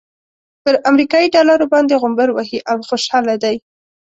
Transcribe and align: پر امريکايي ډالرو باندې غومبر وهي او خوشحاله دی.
پر 0.63 0.75
امريکايي 0.89 1.27
ډالرو 1.35 1.71
باندې 1.73 1.99
غومبر 2.01 2.27
وهي 2.31 2.59
او 2.71 2.77
خوشحاله 2.87 3.35
دی. 3.43 3.55